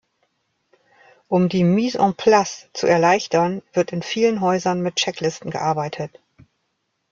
[1.27, 6.19] Um die Mise en Place zu erleichtern, wird in vielen Häusern mit Checklisten gearbeitet.